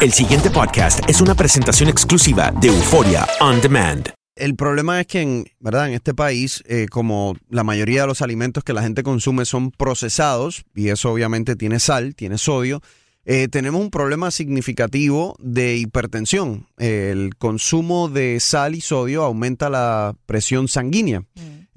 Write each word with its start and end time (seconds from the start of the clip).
El 0.00 0.12
siguiente 0.12 0.48
podcast 0.48 1.00
es 1.10 1.20
una 1.20 1.34
presentación 1.34 1.88
exclusiva 1.88 2.52
de 2.52 2.68
Euforia 2.68 3.26
On 3.40 3.60
Demand. 3.60 4.10
El 4.36 4.54
problema 4.54 5.00
es 5.00 5.08
que 5.08 5.22
en, 5.22 5.44
¿verdad? 5.58 5.88
en 5.88 5.94
este 5.94 6.14
país, 6.14 6.62
eh, 6.68 6.86
como 6.88 7.34
la 7.50 7.64
mayoría 7.64 8.02
de 8.02 8.06
los 8.06 8.22
alimentos 8.22 8.62
que 8.62 8.72
la 8.72 8.82
gente 8.82 9.02
consume 9.02 9.44
son 9.44 9.72
procesados, 9.72 10.64
y 10.72 10.90
eso 10.90 11.10
obviamente 11.10 11.56
tiene 11.56 11.80
sal, 11.80 12.14
tiene 12.14 12.38
sodio, 12.38 12.80
eh, 13.24 13.48
tenemos 13.48 13.80
un 13.80 13.90
problema 13.90 14.30
significativo 14.30 15.34
de 15.40 15.76
hipertensión. 15.76 16.68
el 16.78 17.34
consumo 17.36 18.08
de 18.08 18.38
sal 18.38 18.76
y 18.76 18.80
sodio 18.80 19.24
aumenta 19.24 19.68
la 19.68 20.14
presión 20.26 20.68
sanguínea. 20.68 21.24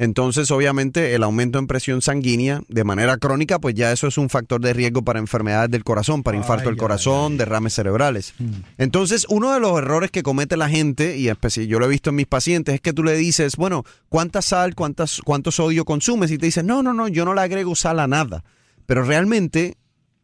Entonces, 0.02 0.50
obviamente, 0.50 1.14
el 1.14 1.22
aumento 1.22 1.60
en 1.60 1.68
presión 1.68 2.02
sanguínea 2.02 2.64
de 2.68 2.84
manera 2.84 3.18
crónica, 3.18 3.60
pues 3.60 3.76
ya 3.76 3.92
eso 3.92 4.08
es 4.08 4.18
un 4.18 4.32
factor 4.32 4.60
de 4.60 4.74
riesgo 4.74 5.04
para 5.04 5.20
enfermedades 5.20 5.70
del 5.70 5.84
corazón, 5.84 6.24
para 6.24 6.36
infarto 6.36 6.70
del 6.70 6.78
corazón, 6.78 7.38
derrames 7.38 7.76
cerebrales. 7.76 8.34
Entonces, 8.80 9.28
uno 9.30 9.54
de 9.54 9.60
los 9.60 9.78
errores 9.78 10.10
que 10.10 10.24
comete 10.24 10.58
la 10.58 10.70
gente, 10.70 11.18
y 11.18 11.28
especialmente 11.30 11.72
yo 11.72 11.78
lo 11.78 11.86
he 11.86 11.90
visto 11.90 12.10
en 12.10 12.16
mis 12.16 12.26
pacientes, 12.26 12.74
es 12.74 12.82
que 12.82 12.94
tú 12.94 13.04
le 13.04 13.16
dices, 13.16 13.58
bueno, 13.58 13.84
¿cuánta 14.10 14.42
sal, 14.42 14.74
cuántas, 14.74 15.22
cuánto 15.24 15.52
sodio 15.52 15.86
consumes? 15.86 16.32
Y 16.32 16.40
te 16.40 16.48
dicen, 16.48 16.66
no, 16.66 16.82
no, 16.82 16.96
no, 16.96 17.08
yo 17.08 17.24
no 17.24 17.36
le 17.36 17.42
agrego 17.42 17.76
sal 17.76 18.00
a 18.00 18.08
nada. 18.08 18.44
Pero 18.88 19.04
realmente 19.04 19.78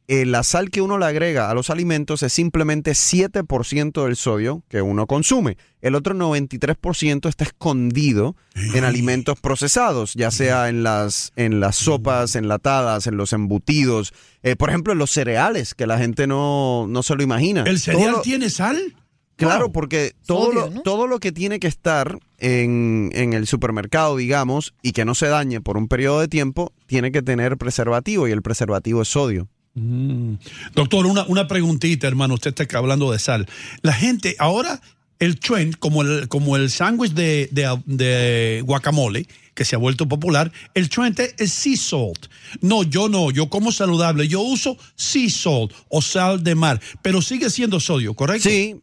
eh, 0.10 0.26
la 0.26 0.44
sal 0.44 0.70
que 0.70 0.82
uno 0.82 0.98
le 0.98 1.06
agrega 1.06 1.50
a 1.50 1.54
los 1.54 1.70
alimentos 1.70 2.24
es 2.24 2.32
simplemente 2.32 2.92
7% 2.92 4.06
del 4.06 4.16
sodio 4.16 4.64
que 4.70 4.82
uno 4.82 5.06
consume. 5.08 5.58
El 5.82 5.96
otro 5.96 6.16
93% 6.16 7.28
está 7.30 7.44
escondido 7.44 8.36
en 8.56 8.84
alimentos 8.84 9.40
procesados, 9.40 10.14
ya 10.14 10.32
sea 10.32 10.70
en 10.70 10.84
las, 10.84 11.32
en 11.36 11.60
las 11.60 11.76
sopas 11.76 12.36
enlatadas, 12.36 13.08
en 13.08 13.18
los 13.18 13.34
embutidos, 13.34 14.14
eh, 14.44 14.56
por 14.56 14.70
ejemplo, 14.70 14.94
en 14.94 15.00
los 15.00 15.12
cereales, 15.12 15.74
que 15.76 15.88
la 15.88 15.98
gente 15.98 16.26
no, 16.28 16.86
no 16.88 17.04
se 17.04 17.16
lo 17.16 17.24
imagina. 17.24 17.64
¿El 17.64 17.80
cereal 17.80 18.14
lo- 18.14 18.22
tiene 18.22 18.50
sal? 18.50 18.96
Claro, 19.36 19.66
Wow. 19.66 19.72
porque 19.72 20.14
todo, 20.26 20.46
Sodio, 20.46 20.60
lo, 20.62 20.70
¿no? 20.72 20.82
todo 20.82 21.06
lo 21.06 21.20
que 21.20 21.32
tiene 21.32 21.60
que 21.60 21.68
estar 21.68 22.18
en, 22.40 23.12
en 23.14 23.34
el 23.34 23.46
supermercado, 23.46 24.18
digamos, 24.18 24.74
y 24.82 24.94
que 24.94 25.06
no 25.06 25.14
se 25.14 25.28
dañe 25.28 25.62
por 25.62 25.78
un 25.78 25.88
periodo 25.88 26.22
de 26.22 26.28
tiempo, 26.28 26.74
tiene 26.88 27.12
que 27.12 27.22
tener 27.22 27.56
preservativo 27.58 28.28
y 28.28 28.32
el 28.32 28.42
preservativo 28.42 29.04
es 29.04 29.10
sodio. 29.10 29.48
Mm. 29.78 30.40
Doctor, 30.74 31.06
una, 31.06 31.24
una 31.28 31.48
preguntita, 31.48 32.08
hermano. 32.08 32.34
Usted 32.34 32.60
está 32.60 32.78
hablando 32.78 33.12
de 33.12 33.20
sal. 33.20 33.48
La 33.84 33.94
gente, 33.94 34.36
ahora 34.40 34.82
el 35.20 35.40
trend, 35.40 35.76
como 35.78 36.02
el, 36.04 36.28
como 36.28 36.56
el 36.56 36.70
sándwich 36.70 37.14
de, 37.14 37.50
de- 37.86 38.62
guacamole, 38.66 39.28
que 39.54 39.66
se 39.66 39.76
ha 39.76 39.80
vuelto 39.80 40.08
popular, 40.08 40.52
el 40.76 40.88
trend 40.88 41.20
es 41.40 41.52
sea 41.52 41.76
salt. 41.76 42.28
No, 42.62 42.84
yo 42.84 43.10
no, 43.10 43.32
yo 43.32 43.50
como 43.50 43.72
saludable, 43.72 44.28
yo 44.28 44.42
uso 44.42 44.78
sea 44.96 45.28
salt 45.32 45.74
o 45.90 46.04
sal 46.04 46.44
de 46.44 46.54
mar, 46.54 46.80
pero 47.02 47.24
sigue 47.24 47.50
siendo 47.50 47.80
sodio, 47.80 48.14
¿correcto? 48.14 48.48
Sí, 48.48 48.76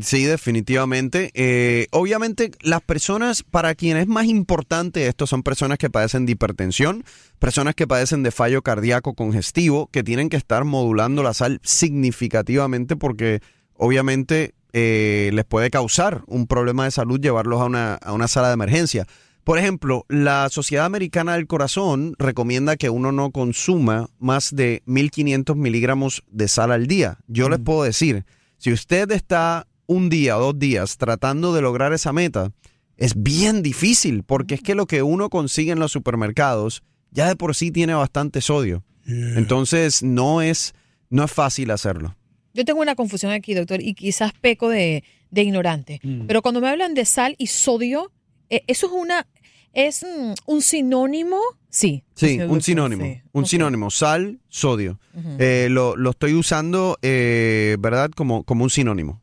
sí, 0.00 0.24
definitivamente. 0.24 1.30
Eh, 1.34 1.88
obviamente, 1.90 2.52
las 2.62 2.80
personas 2.80 3.42
para 3.42 3.74
quienes 3.74 4.04
es 4.04 4.08
más 4.08 4.24
importante 4.24 5.06
esto 5.08 5.26
son 5.26 5.42
personas 5.42 5.76
que 5.76 5.90
padecen 5.90 6.24
de 6.24 6.32
hipertensión, 6.32 7.04
personas 7.38 7.74
que 7.74 7.86
padecen 7.86 8.22
de 8.22 8.30
fallo 8.30 8.62
cardíaco 8.62 9.12
congestivo, 9.12 9.88
que 9.92 10.02
tienen 10.02 10.30
que 10.30 10.38
estar 10.38 10.64
modulando 10.64 11.22
la 11.22 11.34
sal 11.34 11.60
significativamente 11.62 12.96
porque 12.96 13.40
obviamente 13.74 14.54
eh, 14.80 15.30
les 15.32 15.44
puede 15.44 15.70
causar 15.70 16.22
un 16.26 16.46
problema 16.46 16.84
de 16.84 16.92
salud 16.92 17.20
llevarlos 17.20 17.60
a 17.60 17.64
una, 17.64 17.94
a 17.94 18.12
una 18.12 18.28
sala 18.28 18.48
de 18.48 18.54
emergencia. 18.54 19.06
Por 19.42 19.58
ejemplo, 19.58 20.04
la 20.08 20.48
Sociedad 20.50 20.84
Americana 20.84 21.34
del 21.34 21.48
Corazón 21.48 22.14
recomienda 22.18 22.76
que 22.76 22.90
uno 22.90 23.10
no 23.10 23.32
consuma 23.32 24.08
más 24.18 24.54
de 24.54 24.82
1500 24.86 25.56
miligramos 25.56 26.22
de 26.30 26.46
sal 26.46 26.70
al 26.70 26.86
día. 26.86 27.18
Yo 27.26 27.48
les 27.48 27.58
puedo 27.58 27.82
decir, 27.82 28.24
si 28.58 28.72
usted 28.72 29.10
está 29.10 29.66
un 29.86 30.10
día 30.10 30.38
o 30.38 30.40
dos 30.40 30.58
días 30.58 30.96
tratando 30.96 31.52
de 31.54 31.62
lograr 31.62 31.92
esa 31.92 32.12
meta, 32.12 32.52
es 32.96 33.20
bien 33.20 33.62
difícil, 33.62 34.22
porque 34.22 34.54
es 34.54 34.62
que 34.62 34.74
lo 34.74 34.86
que 34.86 35.02
uno 35.02 35.28
consigue 35.28 35.72
en 35.72 35.80
los 35.80 35.92
supermercados 35.92 36.82
ya 37.10 37.26
de 37.26 37.34
por 37.34 37.56
sí 37.56 37.70
tiene 37.72 37.94
bastante 37.94 38.40
sodio. 38.40 38.84
Entonces 39.06 40.02
no 40.02 40.42
es, 40.42 40.74
no 41.08 41.24
es 41.24 41.32
fácil 41.32 41.70
hacerlo. 41.70 42.17
Yo 42.58 42.64
tengo 42.64 42.80
una 42.80 42.96
confusión 42.96 43.30
aquí, 43.30 43.54
doctor, 43.54 43.80
y 43.80 43.94
quizás 43.94 44.32
peco 44.32 44.68
de, 44.68 45.04
de 45.30 45.42
ignorante. 45.44 46.00
Mm. 46.02 46.26
Pero 46.26 46.42
cuando 46.42 46.60
me 46.60 46.68
hablan 46.68 46.92
de 46.92 47.04
sal 47.04 47.36
y 47.38 47.46
sodio, 47.46 48.10
eh, 48.50 48.64
¿eso 48.66 48.86
es 48.86 48.92
una 48.92 49.28
es 49.72 50.02
mm, 50.02 50.32
un 50.46 50.60
sinónimo? 50.60 51.38
Sí. 51.70 52.02
Sí, 52.16 52.32
un 52.32 52.38
doctor, 52.48 52.62
sinónimo. 52.64 53.04
sí. 53.04 53.20
Un 53.30 53.46
sinónimo. 53.46 53.90
Sal, 53.92 54.40
sodio. 54.48 54.98
Eh, 55.38 55.68
lo, 55.70 55.94
lo 55.94 56.10
estoy 56.10 56.34
usando, 56.34 56.98
eh, 57.00 57.76
¿verdad? 57.78 58.10
Como, 58.10 58.42
como 58.42 58.64
un 58.64 58.70
sinónimo. 58.70 59.22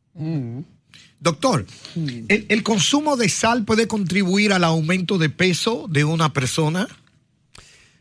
Doctor, 1.20 1.66
¿el, 1.96 2.46
el 2.48 2.64
consumo 2.64 3.18
de 3.18 3.28
sal 3.28 3.66
puede 3.66 3.88
contribuir 3.88 4.54
al 4.54 4.64
aumento 4.64 5.18
de 5.18 5.30
peso 5.30 5.88
de 5.90 6.06
una 6.06 6.32
persona? 6.32 6.88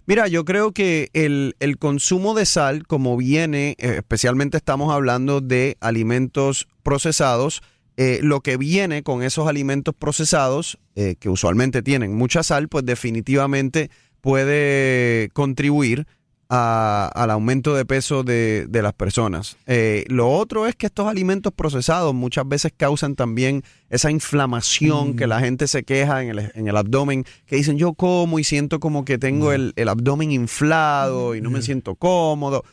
Mira, 0.06 0.28
yo 0.28 0.44
creo 0.44 0.72
que 0.72 1.08
el, 1.14 1.56
el 1.60 1.78
consumo 1.78 2.34
de 2.34 2.44
sal, 2.44 2.86
como 2.86 3.16
viene, 3.16 3.74
eh, 3.78 3.96
especialmente 3.96 4.58
estamos 4.58 4.92
hablando 4.92 5.40
de 5.40 5.78
alimentos 5.80 6.68
procesados, 6.82 7.62
eh, 7.96 8.18
lo 8.22 8.42
que 8.42 8.58
viene 8.58 9.02
con 9.02 9.22
esos 9.22 9.48
alimentos 9.48 9.94
procesados, 9.94 10.78
eh, 10.94 11.14
que 11.18 11.30
usualmente 11.30 11.80
tienen 11.80 12.14
mucha 12.14 12.42
sal, 12.42 12.68
pues 12.68 12.84
definitivamente 12.84 13.90
puede 14.20 15.30
contribuir 15.32 16.06
a- 16.48 17.10
al 17.14 17.30
aumento 17.30 17.74
de 17.74 17.84
peso 17.84 18.22
de, 18.22 18.66
de 18.68 18.82
las 18.82 18.92
personas. 18.92 19.56
Eh, 19.66 20.04
lo 20.08 20.30
otro 20.30 20.66
es 20.66 20.76
que 20.76 20.86
estos 20.86 21.06
alimentos 21.08 21.52
procesados 21.52 22.14
muchas 22.14 22.46
veces 22.48 22.72
causan 22.76 23.14
también 23.16 23.62
esa 23.90 24.10
inflamación 24.10 25.16
que 25.16 25.26
la 25.26 25.40
gente 25.40 25.66
se 25.68 25.82
queja 25.84 26.22
en 26.22 26.30
el, 26.30 26.52
en 26.54 26.68
el 26.68 26.76
abdomen, 26.76 27.24
que 27.46 27.56
dicen 27.56 27.78
yo 27.78 27.94
como 27.94 28.38
y 28.38 28.44
siento 28.44 28.80
como 28.80 29.04
que 29.04 29.18
tengo 29.18 29.52
el, 29.52 29.72
el 29.76 29.88
abdomen 29.88 30.32
inflado 30.32 31.34
y 31.34 31.40
no 31.40 31.50
me 31.50 31.62
siento 31.62 31.94
cómodo. 31.94 32.64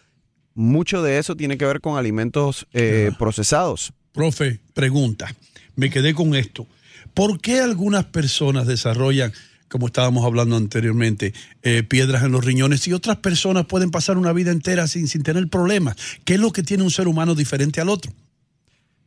Mucho 0.54 1.02
de 1.02 1.18
eso 1.18 1.36
tiene 1.36 1.58
que 1.58 1.66
ver 1.66 1.80
con 1.82 1.98
alimentos 1.98 2.68
eh, 2.74 3.12
procesados. 3.18 3.94
Profe, 4.12 4.60
pregunta. 4.74 5.34
Me 5.76 5.90
quedé 5.90 6.14
con 6.14 6.36
esto. 6.36 6.68
¿Por 7.14 7.40
qué 7.40 7.62
algunas 7.62 8.06
personas 8.06 8.68
desarrollan, 8.68 9.32
como 9.72 9.88
estábamos 9.88 10.26
hablando 10.26 10.58
anteriormente, 10.58 11.34
eh, 11.64 11.82
piedras 11.82 12.24
en 12.24 12.34
los 12.34 12.44
riñones 12.44 12.86
y 12.88 12.94
otras 12.94 13.18
personas 13.18 13.66
pueden 13.66 13.90
pasar 13.90 14.18
una 14.18 14.34
vida 14.34 14.52
entera 14.52 14.86
sin, 14.86 15.08
sin 15.08 15.24
tener 15.24 15.48
problemas? 15.48 15.96
¿Qué 16.26 16.34
es 16.34 16.40
lo 16.42 16.52
que 16.52 16.62
tiene 16.62 16.84
un 16.84 16.92
ser 16.92 17.08
humano 17.08 17.36
diferente 17.36 17.80
al 17.80 17.88
otro? 17.88 18.12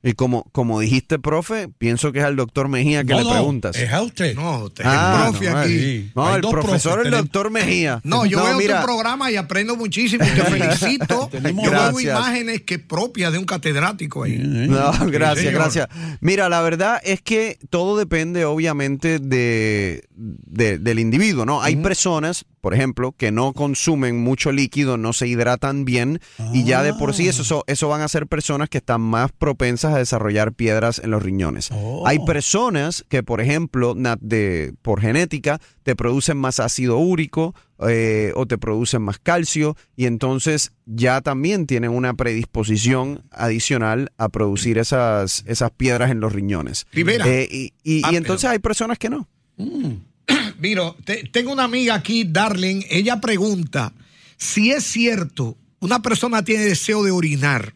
Y 0.07 0.13
como, 0.13 0.45
como 0.53 0.81
dijiste, 0.81 1.19
profe, 1.19 1.69
pienso 1.79 2.13
que 2.13 2.19
es 2.19 2.25
al 2.27 2.37
doctor 2.37 2.69
Mejía 2.69 3.05
que 3.05 3.15
No, 3.15 3.19
le 3.21 3.25
no, 3.25 3.31
preguntas. 3.31 3.75
Es 3.75 3.91
a 3.91 4.03
usted. 4.03 4.35
No, 4.37 4.65
usted 4.65 4.85
Ah, 4.87 5.31
es 5.31 5.33
el 5.35 5.39
profe 5.39 5.51
no, 5.51 5.59
aquí. 5.59 5.79
sí. 5.79 6.13
No, 6.15 6.27
Hay 6.27 6.35
el 6.35 6.41
profesor, 6.43 6.63
profes, 6.63 6.87
el 6.87 7.03
tenemos- 7.05 7.23
doctor 7.25 7.51
Mejía. 7.51 8.01
No, 8.05 8.27
yo 8.27 8.45
veo 8.45 8.59
mira, 8.59 8.81
tu 8.81 8.85
programa 8.87 9.31
y 9.31 9.37
aprendo 9.37 9.77
muchísimo 9.77 10.23
y 10.25 10.29
te 10.29 10.43
felicito. 10.45 11.31
Yo 11.33 11.41
veo 11.41 11.71
Gracias. 11.71 12.03
imágenes 12.19 12.61
que 12.63 12.79
propias 12.79 13.33
de 13.33 13.39
un 13.39 13.47
catedrático 13.47 14.25
ahí. 14.25 14.37
No, 14.39 14.93
gracias, 15.07 15.53
gracias. 15.55 15.89
Mira, 16.21 16.51
la 16.51 16.61
verdad 16.61 17.01
es 17.03 17.23
que 17.23 17.59
todo 17.71 17.97
depende 17.97 18.45
obviamente 18.45 19.19
de, 19.19 20.05
de- 20.15 20.79
del 20.79 20.99
individuo, 20.99 21.47
¿no? 21.47 21.63
Hay 21.63 21.77
personas, 21.77 22.45
por 22.61 22.75
ejemplo, 22.75 23.13
que 23.17 23.33
no 23.33 23.55
consumen 23.55 24.23
mucho 24.23 24.53
líquido, 24.53 24.99
no 24.99 25.13
se 25.15 25.27
hidratan 25.29 25.87
bien 25.87 26.21
y 26.53 26.65
ya 26.65 26.83
de 26.83 26.93
por 26.93 27.15
sí 27.15 27.27
eso, 27.29 27.41
eso, 27.43 27.65
eso 27.67 27.89
van 27.89 28.03
a 28.03 28.09
ser 28.09 28.27
personas 28.27 28.69
que 28.69 28.79
están 28.79 29.01
más 29.01 29.33
propensas 29.33 29.94
a 29.95 29.99
desarrollar 29.99 30.53
piedras 30.53 31.01
en 31.03 31.11
los 31.11 31.23
riñones. 31.23 31.71
Oh. 31.73 32.07
Hay 32.07 32.19
personas 32.27 33.05
que, 33.09 33.23
por 33.23 33.41
ejemplo, 33.41 33.95
de, 34.21 34.75
por 34.83 35.01
genética, 35.01 35.61
te 35.83 35.97
producen 35.97 36.37
más 36.37 36.61
ácido 36.61 36.99
úrico 36.99 37.55
eh, 37.89 38.33
o 38.35 38.47
te 38.47 38.59
producen 38.59 39.03
más 39.03 39.19
calcio 39.19 39.77
y 39.97 40.07
entonces 40.07 40.73
ya 40.87 41.21
también 41.21 41.67
tienen 41.67 41.91
una 41.91 42.15
predisposición 42.15 43.23
adicional 43.31 44.11
a 44.19 44.29
producir 44.29 44.79
esas, 44.79 45.45
esas 45.47 45.71
piedras 45.71 46.11
en 46.11 46.21
los 46.21 46.33
riñones. 46.33 46.87
Rivera. 46.93 47.25
Eh, 47.27 47.49
y 47.51 47.73
y- 47.83 47.99
y 47.99 48.03
Ah, 48.05 48.11
entonces 48.15 48.51
hay 48.51 48.59
personas 48.59 48.99
que 48.99 49.09
no. 49.11 49.29
Mira, 50.59 50.95
te- 51.05 51.25
tengo 51.31 51.53
una 51.53 51.65
amiga 51.65 51.95
aquí, 51.95 52.25
Darling, 52.25 52.83
ella 52.91 53.21
pregunta 53.21 53.93
si 54.37 54.71
es 54.73 54.85
cierto, 54.85 55.57
una 55.81 56.03
persona 56.03 56.43
tiene 56.45 56.65
deseo 56.65 57.03
de 57.03 57.11
orinar, 57.11 57.73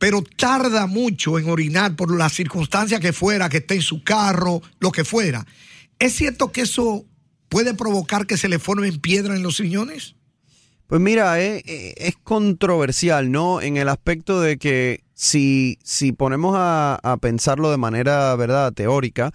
pero 0.00 0.22
tarda 0.36 0.86
mucho 0.88 1.38
en 1.38 1.48
orinar 1.48 1.94
por 1.94 2.12
la 2.16 2.28
circunstancia 2.28 2.98
que 2.98 3.12
fuera, 3.12 3.48
que 3.48 3.58
esté 3.58 3.74
en 3.74 3.82
su 3.82 4.02
carro, 4.02 4.60
lo 4.80 4.90
que 4.90 5.04
fuera. 5.04 5.46
¿Es 6.00 6.14
cierto 6.14 6.50
que 6.50 6.62
eso 6.62 7.04
puede 7.48 7.74
provocar 7.74 8.26
que 8.26 8.36
se 8.38 8.48
le 8.48 8.58
formen 8.58 8.98
piedras 9.00 9.36
en 9.36 9.42
los 9.44 9.58
riñones? 9.58 10.16
Pues 10.86 11.00
mira, 11.00 11.40
eh, 11.40 11.62
eh, 11.66 11.94
es 11.98 12.14
controversial, 12.24 13.30
¿no? 13.30 13.60
En 13.60 13.76
el 13.76 13.88
aspecto 13.88 14.40
de 14.40 14.56
que 14.58 15.04
si, 15.14 15.78
si 15.84 16.12
ponemos 16.12 16.54
a, 16.58 16.98
a 17.02 17.16
pensarlo 17.18 17.70
de 17.70 17.76
manera, 17.76 18.34
¿verdad?, 18.36 18.72
teórica, 18.72 19.32